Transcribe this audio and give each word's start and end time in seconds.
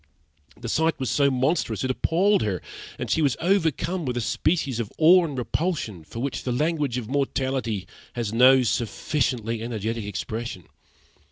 The 0.59 0.67
sight 0.67 0.99
was 0.99 1.11
so 1.11 1.29
monstrous 1.29 1.83
it 1.83 1.91
appalled 1.91 2.41
her; 2.41 2.59
and 2.97 3.07
she 3.07 3.21
was 3.21 3.37
overcome 3.39 4.03
with 4.03 4.17
a 4.17 4.19
species 4.19 4.79
of 4.79 4.91
awe 4.97 5.23
and 5.25 5.37
repulsion, 5.37 6.03
for 6.03 6.17
which 6.21 6.41
the 6.41 6.51
language 6.51 6.97
of 6.97 7.07
mortality 7.07 7.85
has 8.13 8.33
no 8.33 8.63
sufficiently 8.63 9.61
energetic 9.61 10.05
expression. 10.05 10.63